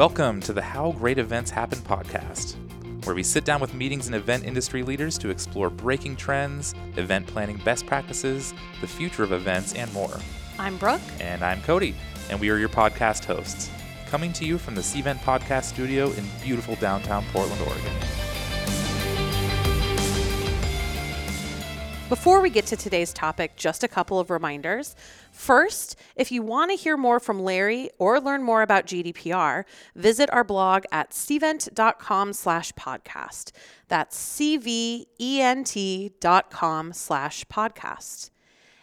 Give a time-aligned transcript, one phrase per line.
[0.00, 2.54] Welcome to the How Great Events Happen podcast,
[3.04, 7.26] where we sit down with meetings and event industry leaders to explore breaking trends, event
[7.26, 10.16] planning best practices, the future of events, and more.
[10.58, 11.02] I'm Brooke.
[11.20, 11.94] And I'm Cody,
[12.30, 13.68] and we are your podcast hosts,
[14.06, 17.92] coming to you from the Cvent Podcast Studio in beautiful downtown Portland, Oregon.
[22.10, 24.96] Before we get to today's topic, just a couple of reminders.
[25.30, 29.62] First, if you want to hear more from Larry or learn more about GDPR,
[29.94, 33.52] visit our blog at cvent.com slash podcast.
[33.86, 38.30] That's C-V-E-N-T dot com slash podcast.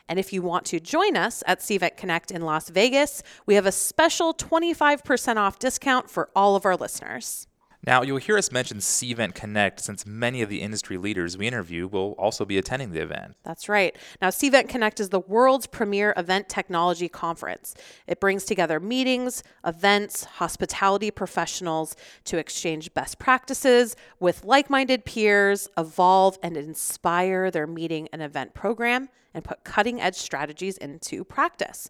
[0.08, 3.66] And if you want to join us at Cvent Connect in Las Vegas, we have
[3.66, 7.46] a special 25% off discount for all of our listeners.
[7.88, 11.88] Now, you'll hear us mention Cvent Connect since many of the industry leaders we interview
[11.88, 13.38] will also be attending the event.
[13.46, 13.96] That's right.
[14.22, 17.76] Now, Cvent Connect is the world's premier event technology conference.
[18.06, 25.70] It brings together meetings, events, hospitality professionals to exchange best practices with like minded peers,
[25.78, 31.90] evolve and inspire their meeting and event program, and put cutting edge strategies into practice.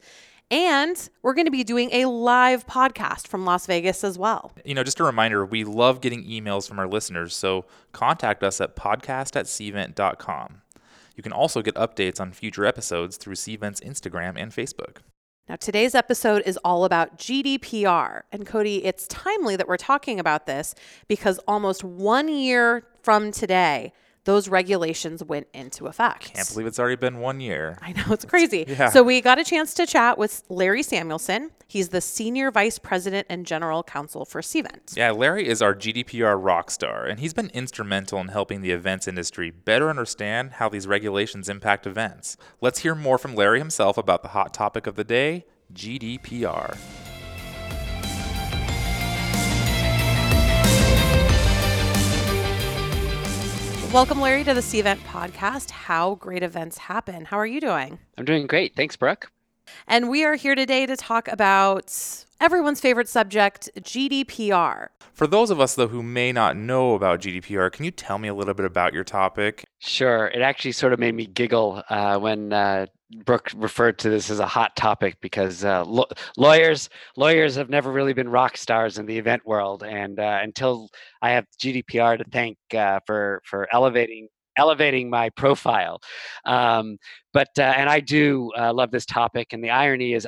[0.49, 4.53] And we're going to be doing a live podcast from Las Vegas as well.
[4.63, 8.61] You know, just a reminder, we love getting emails from our listeners, so contact us
[8.61, 10.61] at podcast at cvent.com.
[11.15, 14.97] You can also get updates on future episodes through Cvent's Instagram and Facebook.
[15.49, 18.23] Now, today's episode is all about GDPR.
[18.31, 20.75] And Cody, it's timely that we're talking about this
[21.07, 23.93] because almost one year from today,
[24.27, 26.33] those regulations went into effect.
[26.33, 27.77] Can't believe it's already been one year.
[27.81, 28.65] I know, it's crazy.
[28.67, 28.89] yeah.
[28.89, 31.51] So we got a chance to chat with Larry Samuelson.
[31.65, 34.97] He's the Senior Vice President and General Counsel for Cvent.
[34.97, 39.07] Yeah, Larry is our GDPR rock star, and he's been instrumental in helping the events
[39.07, 42.35] industry better understand how these regulations impact events.
[42.59, 46.77] Let's hear more from Larry himself about the hot topic of the day GDPR.
[53.93, 57.25] Welcome, Larry, to the Cvent podcast, How Great Events Happen.
[57.25, 57.97] How are you doing?
[58.17, 58.75] I'm doing great.
[58.75, 59.31] Thanks, Brooke.
[59.87, 64.87] And we are here today to talk about everyone's favorite subject, GDPR.
[65.13, 68.27] For those of us, though, who may not know about GDPR, can you tell me
[68.27, 69.65] a little bit about your topic?
[69.79, 70.27] Sure.
[70.27, 72.85] It actually sort of made me giggle uh, when uh,
[73.25, 77.91] Brooke referred to this as a hot topic because uh, lo- lawyers lawyers have never
[77.91, 80.89] really been rock stars in the event world, and uh, until
[81.21, 84.27] I have GDPR to thank uh, for for elevating
[84.57, 86.01] elevating my profile.
[86.45, 86.97] Um,
[87.33, 90.27] but uh, and I do uh, love this topic, and the irony is.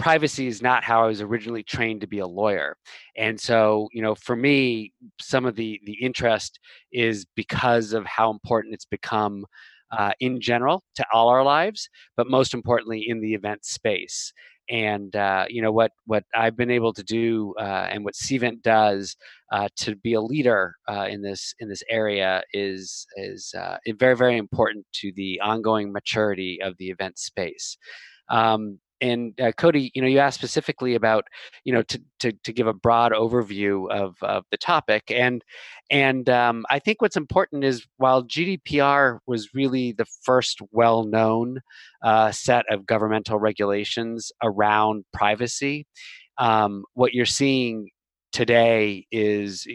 [0.00, 2.76] Privacy is not how I was originally trained to be a lawyer,
[3.18, 6.58] and so you know, for me, some of the the interest
[6.90, 9.44] is because of how important it's become
[9.92, 14.32] uh, in general to all our lives, but most importantly in the event space.
[14.70, 18.62] And uh, you know what what I've been able to do, uh, and what Cvent
[18.62, 19.16] does
[19.52, 24.16] uh, to be a leader uh, in this in this area is is uh, very
[24.16, 27.76] very important to the ongoing maturity of the event space.
[28.30, 31.24] Um, and uh, Cody, you know, you asked specifically about,
[31.64, 35.42] you know, to to, to give a broad overview of, of the topic, and
[35.90, 41.60] and um, I think what's important is while GDPR was really the first well-known
[42.02, 45.86] uh, set of governmental regulations around privacy,
[46.38, 47.88] um, what you're seeing
[48.32, 49.66] today is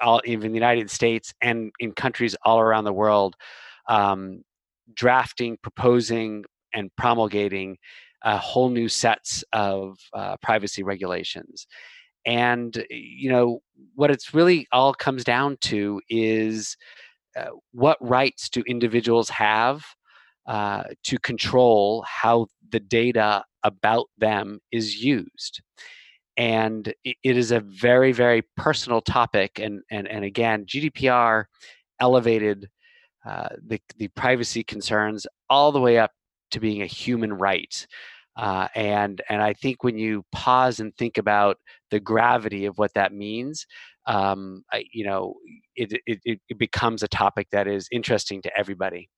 [0.00, 3.36] all even in the United States and in countries all around the world,
[3.88, 4.42] um,
[4.94, 7.76] drafting, proposing, and promulgating
[8.22, 11.66] uh, whole new sets of uh, privacy regulations.
[12.26, 13.60] And you know
[13.94, 16.76] what it's really all comes down to is
[17.36, 19.84] uh, what rights do individuals have
[20.46, 25.62] uh, to control how the data about them is used
[26.36, 31.44] and it is a very very personal topic and and, and again gdpr
[32.00, 32.68] elevated
[33.26, 36.10] uh, the, the privacy concerns all the way up
[36.50, 37.86] to being a human right.
[38.36, 41.58] Uh, and and I think when you pause and think about
[41.90, 43.66] the gravity of what that means,
[44.06, 45.34] um, I, you know,
[45.76, 49.08] it, it it becomes a topic that is interesting to everybody.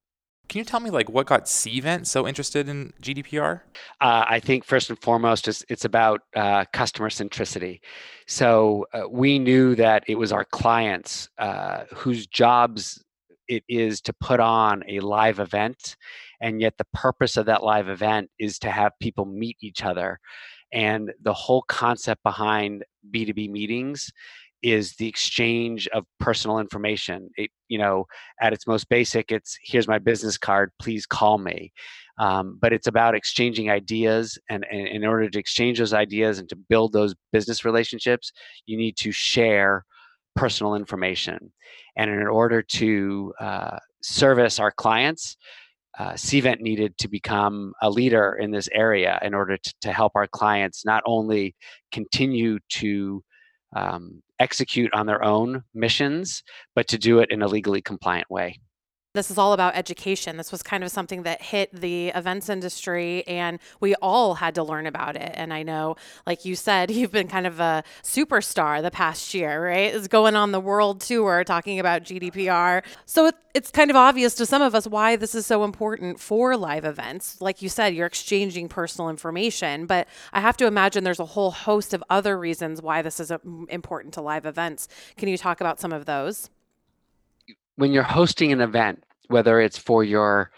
[0.48, 3.60] Can you tell me like what got Cvent so interested in GDPR?
[4.00, 7.80] Uh, I think first and foremost is it's about uh, customer centricity.
[8.26, 13.02] So uh, we knew that it was our clients uh, whose jobs
[13.52, 15.96] it is to put on a live event
[16.40, 20.18] and yet the purpose of that live event is to have people meet each other.
[20.72, 22.84] And the whole concept behind
[23.14, 24.10] b2b meetings
[24.62, 27.28] is the exchange of personal information.
[27.36, 28.06] It, you know
[28.40, 31.72] at its most basic it's here's my business card please call me.
[32.18, 36.48] Um, but it's about exchanging ideas, and, and in order to exchange those ideas and
[36.50, 38.32] to build those business relationships,
[38.66, 39.84] you need to share
[40.34, 41.52] personal information.
[41.96, 45.36] And in order to uh, service our clients,
[45.98, 50.12] uh, Cvent needed to become a leader in this area in order to, to help
[50.14, 51.54] our clients not only
[51.92, 53.22] continue to
[53.76, 56.42] um, execute on their own missions,
[56.74, 58.58] but to do it in a legally compliant way
[59.14, 60.38] this is all about education.
[60.38, 64.62] This was kind of something that hit the events industry, and we all had to
[64.62, 65.32] learn about it.
[65.34, 69.66] And I know, like you said, you've been kind of a superstar the past year,
[69.66, 69.92] right?
[69.92, 72.82] Is going on the world tour talking about GDPR.
[73.04, 76.18] So it, it's kind of obvious to some of us why this is so important
[76.18, 77.38] for live events.
[77.40, 81.50] Like you said, you're exchanging personal information, but I have to imagine there's a whole
[81.50, 84.88] host of other reasons why this is um, important to live events.
[85.18, 86.48] Can you talk about some of those?
[87.76, 90.50] When you're hosting an event, whether it's for your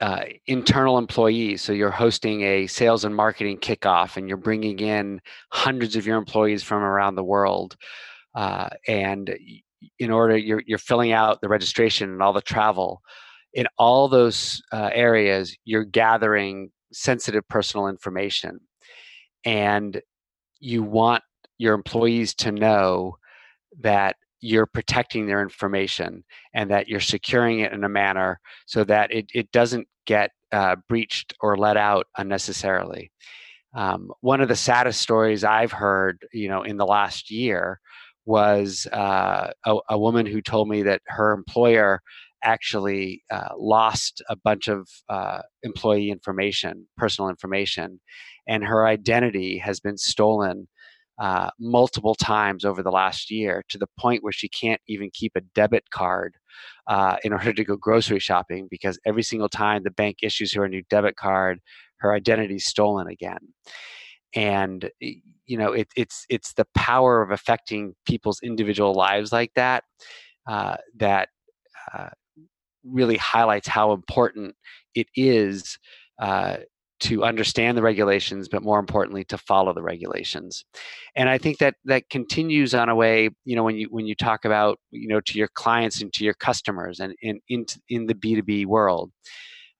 [0.00, 5.20] uh, internal employees, so you're hosting a sales and marketing kickoff and you're bringing in
[5.50, 7.76] hundreds of your employees from around the world,
[8.34, 9.36] uh, and
[9.98, 13.00] in order you're you're filling out the registration and all the travel,
[13.54, 18.58] in all those uh, areas you're gathering sensitive personal information,
[19.44, 20.00] and
[20.58, 21.22] you want
[21.58, 23.16] your employees to know
[23.80, 29.10] that you're protecting their information and that you're securing it in a manner so that
[29.12, 33.10] it, it doesn't get uh, breached or let out unnecessarily.
[33.74, 37.80] Um, one of the saddest stories I've heard, you know, in the last year
[38.26, 42.02] was uh, a, a, woman who told me that her employer
[42.44, 48.00] actually uh, lost a bunch of uh, employee information, personal information,
[48.46, 50.68] and her identity has been stolen
[51.22, 55.30] uh, multiple times over the last year to the point where she can't even keep
[55.36, 56.34] a debit card
[56.88, 60.64] uh, in order to go grocery shopping because every single time the bank issues her
[60.64, 61.60] a new debit card,
[61.98, 63.38] her identity is stolen again.
[64.34, 69.84] And you know, it, it's it's the power of affecting people's individual lives like that
[70.48, 71.28] uh, that
[71.94, 72.08] uh,
[72.84, 74.56] really highlights how important
[74.96, 75.78] it is
[76.18, 76.56] uh,
[77.02, 80.64] to understand the regulations, but more importantly, to follow the regulations.
[81.16, 84.14] And I think that that continues on a way, you know, when you when you
[84.14, 88.06] talk about, you know, to your clients and to your customers and in in, in
[88.06, 89.10] the B2B world,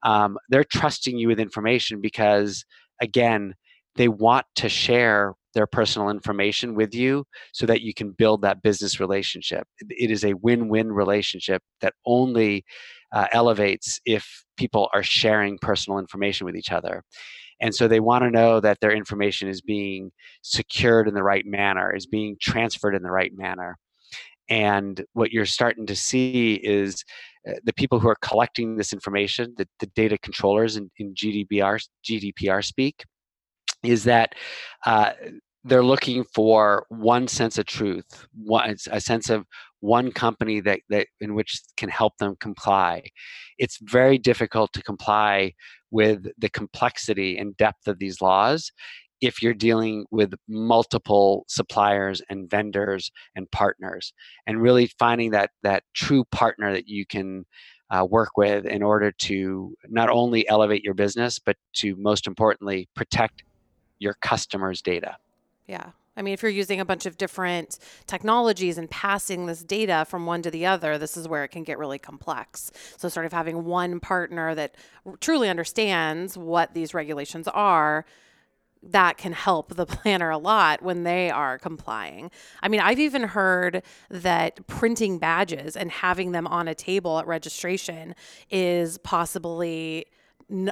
[0.03, 2.65] um, they're trusting you with information because
[3.01, 3.55] again,
[3.97, 8.63] they want to share their personal information with you so that you can build that
[8.63, 9.67] business relationship.
[9.91, 12.65] It is a win-win relationship that only
[13.13, 17.03] uh, elevates if people are sharing personal information with each other.
[17.61, 20.11] And so they want to know that their information is being
[20.43, 23.79] secured in the right manner, is being transferred in the right manner.
[24.49, 27.05] And what you're starting to see is
[27.49, 31.81] uh, the people who are collecting this information, the, the data controllers in, in GDPR,
[32.05, 33.05] GDPR speak,
[33.85, 34.35] is that
[34.85, 35.13] uh,
[35.65, 39.47] they're looking for one sense of truth, one, a sense of
[39.83, 43.03] one company that, that in which can help them comply.
[43.59, 45.53] It's very difficult to comply
[45.91, 48.73] with the complexity and depth of these laws
[49.21, 54.13] if you're dealing with multiple suppliers and vendors and partners
[54.47, 57.45] and really finding that that true partner that you can
[57.91, 62.89] uh, work with in order to not only elevate your business but to most importantly
[62.95, 63.45] protect
[63.99, 65.17] your customers data
[65.67, 65.91] yeah.
[66.17, 70.27] I mean, if you're using a bunch of different technologies and passing this data from
[70.27, 72.71] one to the other, this is where it can get really complex.
[72.99, 74.75] So, sort of having one partner that
[75.21, 78.05] truly understands what these regulations are,
[78.83, 82.31] that can help the planner a lot when they are complying.
[82.63, 87.27] I mean, I've even heard that printing badges and having them on a table at
[87.27, 88.15] registration
[88.51, 90.07] is possibly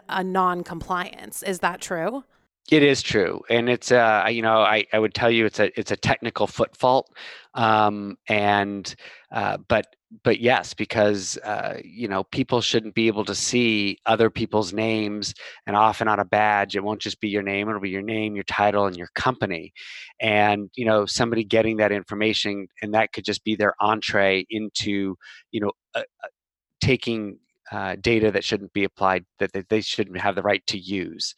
[0.09, 1.43] a non compliance.
[1.43, 2.25] Is that true?
[2.71, 5.77] It is true, and it's uh, you know I, I would tell you it's a
[5.79, 7.13] it's a technical foot fault,
[7.55, 8.95] um, and
[9.33, 9.87] uh, but
[10.23, 15.35] but yes, because uh, you know people shouldn't be able to see other people's names,
[15.67, 18.37] and often on a badge it won't just be your name; it'll be your name,
[18.37, 19.73] your title, and your company,
[20.21, 25.17] and you know somebody getting that information, and that could just be their entree into
[25.51, 26.29] you know uh, uh,
[26.81, 27.39] taking
[27.73, 31.35] uh, data that shouldn't be applied that, they shouldn't have the right to use.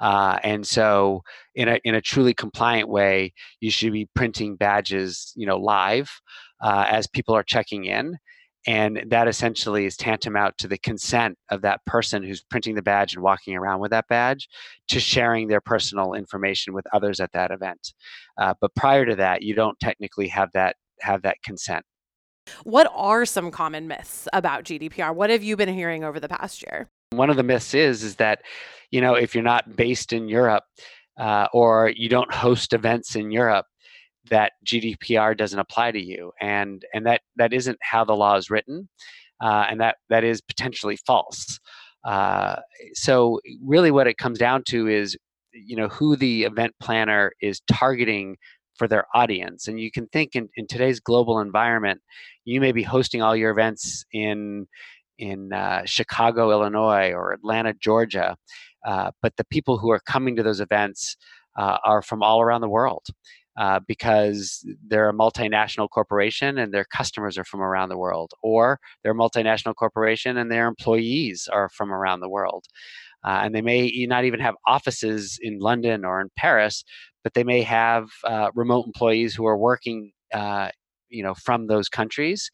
[0.00, 1.22] Uh, and so
[1.54, 6.10] in a, in a truly compliant way you should be printing badges you know live
[6.60, 8.16] uh, as people are checking in
[8.66, 13.14] and that essentially is tantamount to the consent of that person who's printing the badge
[13.14, 14.48] and walking around with that badge
[14.88, 17.92] to sharing their personal information with others at that event.
[18.40, 21.84] Uh, but prior to that you don't technically have that have that consent
[22.64, 25.14] what are some common myths about GDPR?
[25.14, 26.88] What have you been hearing over the past year?
[27.10, 28.42] One of the myths is is that,
[28.90, 30.64] you know, if you're not based in Europe
[31.18, 33.66] uh, or you don't host events in Europe,
[34.30, 38.50] that GDPR doesn't apply to you, and and that that isn't how the law is
[38.50, 38.88] written,
[39.42, 41.60] uh, and that that is potentially false.
[42.04, 42.56] Uh,
[42.94, 45.16] so really, what it comes down to is,
[45.52, 48.36] you know, who the event planner is targeting
[48.76, 49.68] for their audience.
[49.68, 52.00] And you can think in, in today's global environment,
[52.44, 54.66] you may be hosting all your events in
[55.16, 58.36] in uh, Chicago, Illinois, or Atlanta, Georgia,
[58.84, 61.16] uh, but the people who are coming to those events
[61.56, 63.06] uh, are from all around the world.
[63.56, 68.80] Uh, because they're a multinational corporation and their customers are from around the world, or
[69.00, 72.64] they're a multinational corporation and their employees are from around the world.
[73.24, 76.82] Uh, and they may not even have offices in London or in Paris,
[77.24, 80.68] but they may have uh, remote employees who are working, uh,
[81.08, 82.50] you know, from those countries,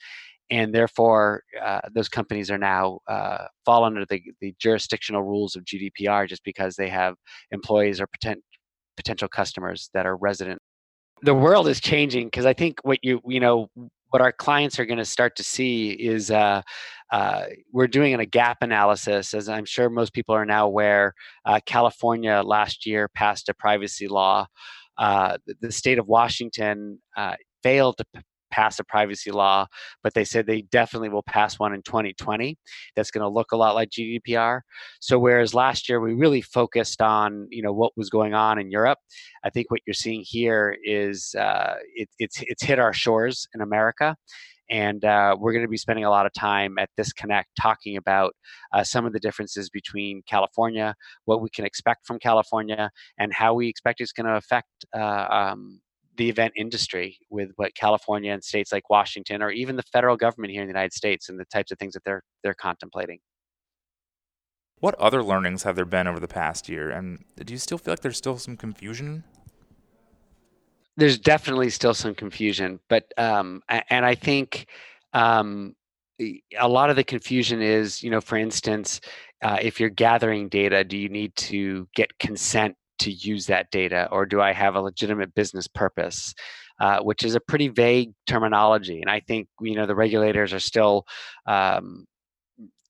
[0.51, 5.65] and therefore uh, those companies are now uh, fall under the, the jurisdictional rules of
[5.65, 7.17] GDPR just because they have
[7.51, 8.43] employees or potent,
[8.97, 10.61] potential customers that are resident.
[11.23, 13.69] The world is changing because I think what you you know
[14.11, 16.63] what our clients are going to start to see is uh,
[17.11, 21.15] uh, we're doing a gap analysis, as I'm sure most people are now aware.
[21.45, 24.47] Uh, California last year passed a privacy law.
[24.97, 29.67] Uh, the, state of Washington uh, failed to p- pass a privacy law,
[30.03, 32.59] but they said they definitely will pass one in 2020
[32.95, 34.61] that's going to look a lot like GDPR.
[35.01, 38.71] So whereas last year we really focused on you know what was going on in
[38.71, 38.99] Europe,
[39.45, 43.63] I think what you're seeing here is uh, it, it's it's hit our shores in
[43.63, 44.17] America.
[44.71, 47.97] And uh, we're going to be spending a lot of time at this Connect talking
[47.97, 48.35] about
[48.73, 53.55] uh, some of the differences between California, what we can expect from California, and how
[53.55, 55.81] we expect it's going to affect uh, um,
[56.17, 60.53] the event industry with what California and states like Washington or even the federal government
[60.53, 63.19] here in the United States and the types of things that they're they're contemplating.
[64.81, 66.91] What other learnings have there been over the past year?
[66.91, 69.25] And do you still feel like there's still some confusion?
[70.97, 74.67] There's definitely still some confusion, but um, and I think
[75.13, 75.75] um,
[76.59, 79.01] a lot of the confusion is, you know, for instance,
[79.43, 84.07] uh, if you're gathering data, do you need to get consent to use that data
[84.13, 86.35] or do i have a legitimate business purpose?
[86.81, 90.59] Uh, which is a pretty vague terminology and i think you know the regulators are
[90.59, 91.05] still
[91.47, 92.07] um,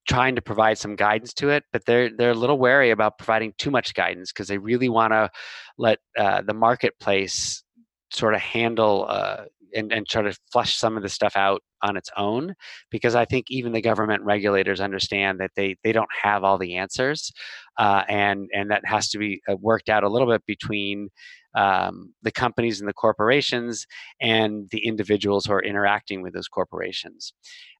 [0.08, 3.52] trying to provide some guidance to it but they're they're a little wary about providing
[3.58, 5.28] too much guidance because they really want to
[5.76, 7.64] let uh, the marketplace
[8.12, 11.96] sort of handle uh, and, and try to flush some of the stuff out on
[11.96, 12.54] its own
[12.90, 16.76] because i think even the government regulators understand that they they don't have all the
[16.76, 17.32] answers
[17.78, 21.08] uh, and and that has to be uh, worked out a little bit between
[21.54, 23.86] um, the companies and the corporations
[24.20, 27.32] and the individuals who are interacting with those corporations.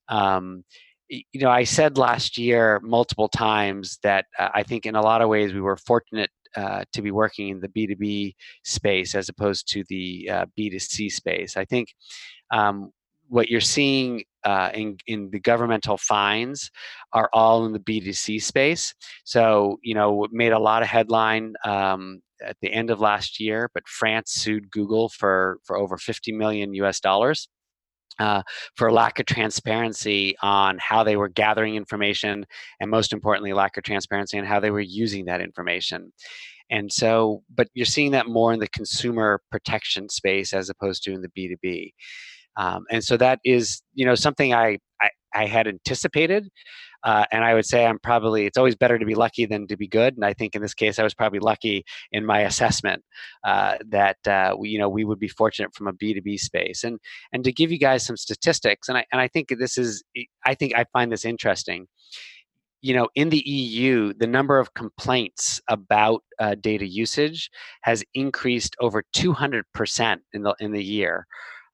[0.09, 0.65] Um,
[1.09, 5.23] you know, I said last year multiple times that uh, I think in a lot
[5.23, 9.71] of ways we were fortunate uh, to be working in the B2B space as opposed
[9.73, 11.57] to the uh, B2C space.
[11.57, 11.89] I think
[12.51, 12.91] um,
[13.29, 16.71] what you're seeing uh, in, in the governmental fines
[17.13, 18.95] are all in the B2C space.
[19.25, 23.71] So, you know, made a lot of headline um, at the end of last year,
[23.73, 27.49] but France sued Google for, for over 50 million US dollars.
[28.19, 28.43] Uh,
[28.77, 32.45] for lack of transparency on how they were gathering information,
[32.79, 36.13] and most importantly, lack of transparency on how they were using that information.
[36.71, 41.13] And so, but you're seeing that more in the consumer protection space as opposed to
[41.13, 41.93] in the B2B.
[42.57, 46.49] Um, and so that is, you know, something I, I, I had anticipated.
[47.05, 49.77] Uh, and I would say I'm probably, it's always better to be lucky than to
[49.77, 50.15] be good.
[50.15, 53.03] And I think in this case, I was probably lucky in my assessment
[53.45, 56.85] uh, that, uh, we, you know, we would be fortunate from a B2B space.
[56.85, 56.99] And,
[57.33, 60.03] and to give you guys some statistics, and I, and I think this is,
[60.45, 61.87] I think I find this interesting
[62.83, 67.51] you know, in the EU, the number of complaints about uh, data usage
[67.83, 71.27] has increased over 200% in the in the year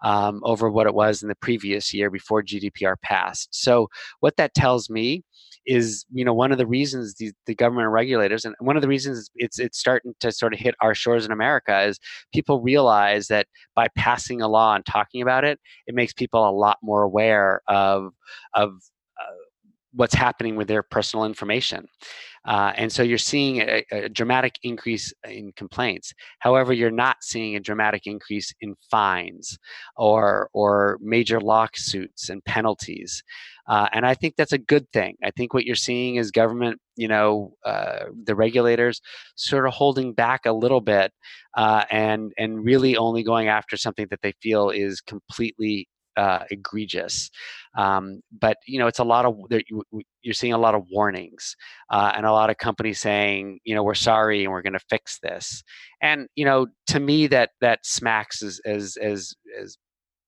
[0.07, 3.49] um, over what it was in the previous year before GDPR passed.
[3.51, 3.89] So
[4.21, 5.25] what that tells me
[5.67, 8.89] is, you know, one of the reasons the, the government regulators, and one of the
[8.89, 11.99] reasons it's it's starting to sort of hit our shores in America is
[12.33, 15.59] people realize that by passing a law and talking about it,
[15.89, 18.13] it makes people a lot more aware of
[18.55, 18.75] of
[19.97, 21.87] what's happening with their personal information.
[22.47, 26.13] Uh, and so you're seeing a, a, dramatic increase in complaints.
[26.39, 29.59] However, you're not seeing a dramatic increase in fines
[29.97, 33.25] or, or major lawsuits and penalties.
[33.67, 35.17] Uh, and I think that's a good thing.
[35.25, 39.01] I think what you're seeing is government, you know, uh, the regulators
[39.35, 41.11] sort of holding back a little bit
[41.57, 47.31] uh, and, and really only going after something that they feel is completely uh, egregious.
[47.77, 49.37] Um, but you know, it's a lot of
[50.23, 51.57] you're seeing a lot of warnings
[51.91, 54.81] uh, and a lot of companies saying, you know, we're sorry and we're going to
[54.91, 55.63] fix this.
[56.01, 59.77] And you know, to me, that that smacks as as as, as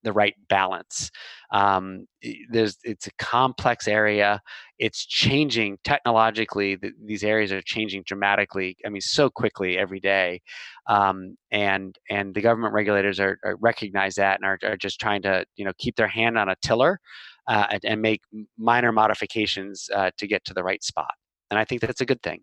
[0.02, 1.10] the right balance.
[1.52, 2.06] Um,
[2.50, 4.40] there's it's a complex area.
[4.78, 6.76] It's changing technologically.
[6.76, 8.76] The, these areas are changing dramatically.
[8.84, 10.40] I mean, so quickly every day,
[10.88, 15.22] um, and and the government regulators are, are recognize that and are, are just trying
[15.22, 17.00] to you know keep their hand on a tiller
[17.48, 18.20] uh, and, and, make
[18.58, 21.10] minor modifications uh, to get to the right spot.
[21.50, 22.40] And I think that's a good thing.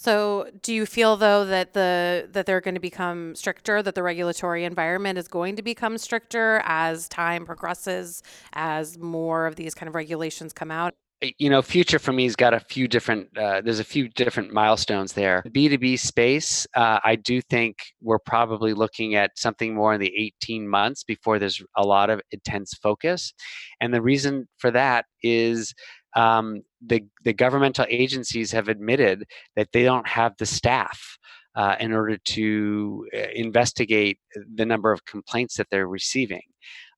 [0.00, 4.02] So, do you feel though that the that they're going to become stricter, that the
[4.04, 9.88] regulatory environment is going to become stricter as time progresses, as more of these kind
[9.88, 10.94] of regulations come out?
[11.38, 14.52] you know future for me has got a few different uh, there's a few different
[14.52, 20.00] milestones there b2b space uh, i do think we're probably looking at something more in
[20.00, 23.32] the 18 months before there's a lot of intense focus
[23.80, 25.74] and the reason for that is
[26.14, 29.24] um, the, the governmental agencies have admitted
[29.56, 31.18] that they don't have the staff
[31.54, 34.18] uh, in order to uh, investigate
[34.54, 36.42] the number of complaints that they're receiving.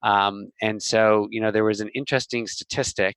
[0.02, 3.16] Um, and so, you know, there was an interesting statistic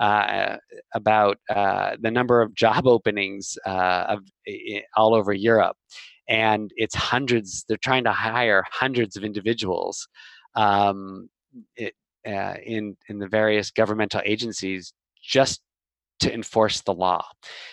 [0.00, 0.56] uh,
[0.94, 4.20] about uh, the number of job openings uh, of,
[4.96, 5.76] all over Europe.
[6.28, 10.08] And it's hundreds, they're trying to hire hundreds of individuals
[10.56, 11.28] um,
[11.76, 11.94] it,
[12.26, 14.92] uh, in, in the various governmental agencies
[15.26, 15.60] just
[16.20, 17.24] to enforce the law.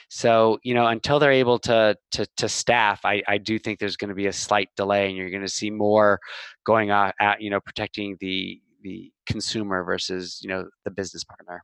[0.09, 3.97] So, you know, until they're able to to, to staff, I, I do think there's
[3.97, 6.19] going to be a slight delay, and you're going to see more
[6.65, 11.63] going on at you know protecting the the consumer versus you know the business partner.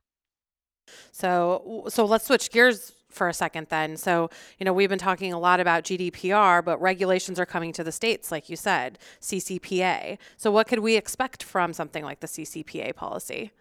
[1.12, 3.96] So, so let's switch gears for a second then.
[3.96, 7.84] So, you know, we've been talking a lot about GDPR, but regulations are coming to
[7.84, 10.18] the states, like you said, CCPA.
[10.36, 13.52] So, what could we expect from something like the CCPA policy?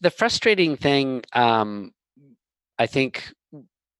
[0.00, 1.92] The frustrating thing, um,
[2.78, 3.32] I think,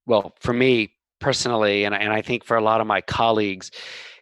[0.06, 3.70] well, for me personally, and, and I think for a lot of my colleagues,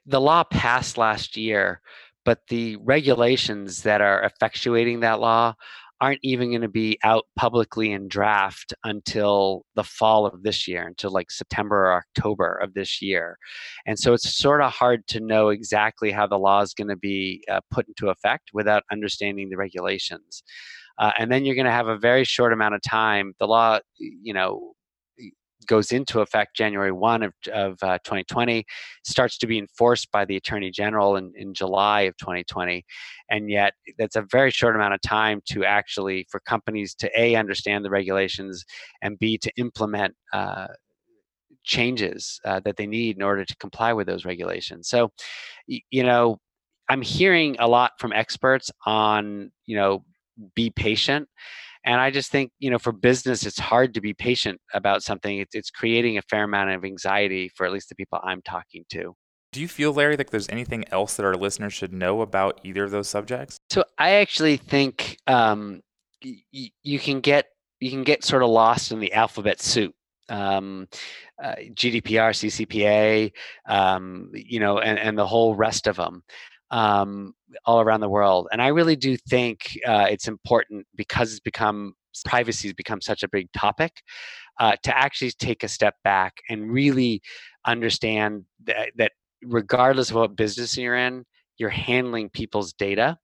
[0.06, 1.80] the law passed last year,
[2.24, 5.54] but the regulations that are effectuating that law
[6.00, 10.86] aren't even going to be out publicly in draft until the fall of this year,
[10.86, 13.36] until like September or October of this year.
[13.86, 16.96] And so it's sort of hard to know exactly how the law is going to
[16.96, 20.42] be uh, put into effect without understanding the regulations.
[20.98, 23.34] Uh, and then you're going to have a very short amount of time.
[23.38, 24.72] The law, you know,
[25.66, 28.64] goes into effect January 1 of, of uh, 2020,
[29.04, 32.84] starts to be enforced by the Attorney General in, in July of 2020.
[33.30, 37.36] And yet, that's a very short amount of time to actually, for companies to A,
[37.36, 38.64] understand the regulations,
[39.02, 40.68] and B, to implement uh,
[41.64, 44.88] changes uh, that they need in order to comply with those regulations.
[44.88, 45.10] So,
[45.66, 46.38] you know,
[46.88, 50.02] I'm hearing a lot from experts on, you know,
[50.54, 51.28] be patient
[51.84, 55.38] and i just think you know for business it's hard to be patient about something
[55.38, 58.84] it's, it's creating a fair amount of anxiety for at least the people i'm talking
[58.90, 59.14] to.
[59.52, 62.84] Do you feel larry that there's anything else that our listeners should know about either
[62.84, 63.56] of those subjects?
[63.70, 65.80] So i actually think um,
[66.24, 67.46] y- you can get
[67.80, 69.94] you can get sort of lost in the alphabet soup
[70.30, 70.86] um,
[71.42, 73.32] uh, GDPR, CCPA,
[73.66, 76.22] um, you know, and, and the whole rest of them
[76.70, 78.48] um, all around the world.
[78.52, 83.22] And I really do think uh, it's important because it's become privacy has become such
[83.22, 84.02] a big topic
[84.58, 87.22] uh, to actually take a step back and really
[87.64, 91.24] understand that, that regardless of what business you're in,
[91.58, 93.18] you're handling people's data.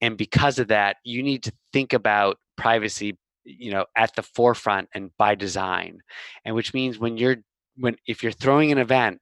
[0.00, 4.86] And because of that, you need to think about privacy you know at the forefront
[4.94, 5.98] and by design
[6.44, 7.36] and which means when you're
[7.76, 9.18] when if you're throwing an event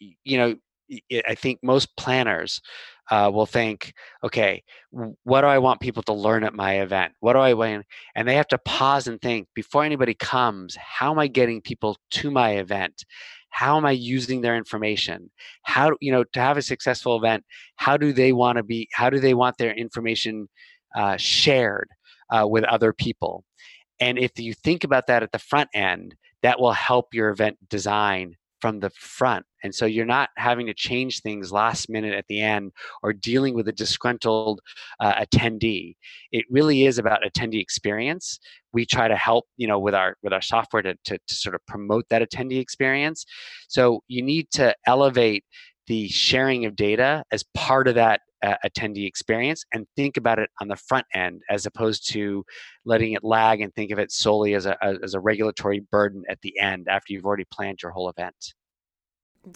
[0.00, 0.56] you know
[1.26, 2.60] I think most planners
[3.10, 3.92] uh, will think,
[4.22, 7.12] okay, what do I want people to learn at my event?
[7.20, 7.86] What do I want?
[8.14, 11.96] And they have to pause and think before anybody comes, how am I getting people
[12.12, 13.04] to my event?
[13.50, 15.30] How am I using their information?
[15.62, 17.44] How, you know, to have a successful event,
[17.76, 20.48] how do they want to be, how do they want their information
[20.94, 21.88] uh, shared
[22.30, 23.44] uh, with other people?
[24.00, 27.56] And if you think about that at the front end, that will help your event
[27.68, 29.44] design from the front.
[29.62, 33.54] And so you're not having to change things last minute at the end or dealing
[33.54, 34.60] with a disgruntled
[35.00, 35.94] uh, attendee.
[36.32, 38.38] It really is about attendee experience.
[38.72, 41.54] We try to help, you know, with our with our software to, to, to sort
[41.54, 43.24] of promote that attendee experience.
[43.68, 45.44] So you need to elevate
[45.86, 50.50] the sharing of data as part of that uh, attendee experience and think about it
[50.60, 52.44] on the front end as opposed to
[52.84, 56.40] letting it lag and think of it solely as a, as a regulatory burden at
[56.42, 58.54] the end after you've already planned your whole event.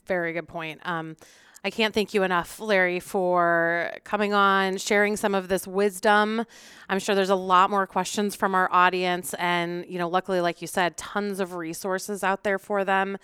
[0.07, 0.81] Very good point.
[0.85, 1.17] Um,
[1.65, 6.45] I can't thank you enough, Larry, for coming on, sharing some of this wisdom.
[6.89, 9.33] I'm sure there's a lot more questions from our audience.
[9.39, 13.17] And, you know, luckily, like you said, tons of resources out there for them.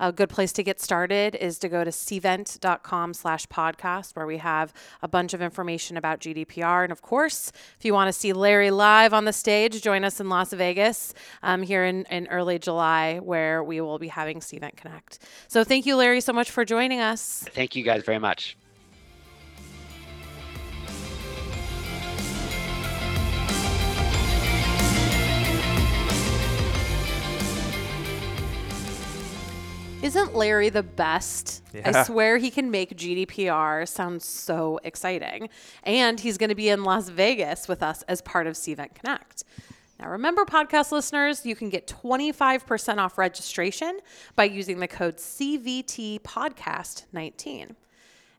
[0.00, 4.38] A good place to get started is to go to cvent.com slash podcast, where we
[4.38, 6.82] have a bunch of information about GDPR.
[6.82, 10.18] And of course, if you want to see Larry live on the stage, join us
[10.18, 14.74] in Las Vegas um, here in, in early July, where we will be having Cvent
[14.74, 15.20] Connect.
[15.46, 17.44] So thank you, Larry, so much for joining us.
[17.52, 18.56] Thank you guys very much.
[30.02, 31.62] Isn't Larry the best?
[31.72, 32.00] Yeah.
[32.00, 35.48] I swear he can make GDPR sound so exciting.
[35.82, 39.44] And he's going to be in Las Vegas with us as part of Cvent Connect.
[40.00, 44.00] Now, remember, podcast listeners, you can get 25% off registration
[44.34, 47.76] by using the code CVT Podcast 19.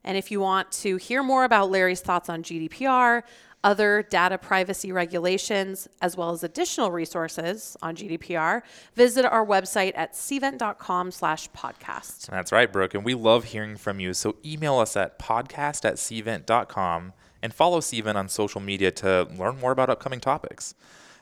[0.04, 3.22] And if you want to hear more about Larry's thoughts on GDPR,
[3.64, 8.62] other data privacy regulations, as well as additional resources on GDPR,
[8.94, 12.26] visit our website at cvent.com slash podcast.
[12.30, 12.94] That's right, Brooke.
[12.94, 14.14] And we love hearing from you.
[14.14, 19.58] So email us at podcast at cvent.com and follow Cvent on social media to learn
[19.58, 20.74] more about upcoming topics.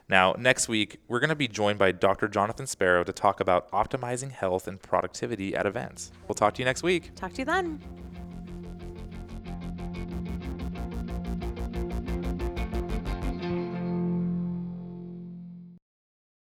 [0.09, 2.29] Now, next week, we're going to be joined by Dr.
[2.29, 6.13] Jonathan Sparrow to talk about optimizing health and productivity at events.
[6.29, 7.15] We'll talk to you next week.
[7.15, 7.81] Talk to you then.